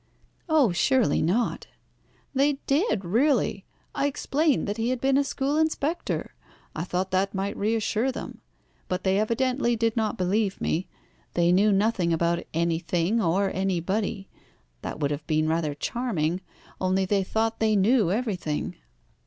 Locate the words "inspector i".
5.59-6.85